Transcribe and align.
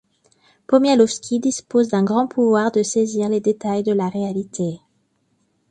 Pomialovski 0.65 1.37
dispose 1.39 1.87
d'un 1.89 2.03
grand 2.03 2.25
pouvoir 2.27 2.71
de 2.71 2.81
saisir 2.81 3.29
les 3.29 3.39
détails 3.39 3.83
de 3.83 3.91
la 3.93 4.09
réalité. 4.09 4.81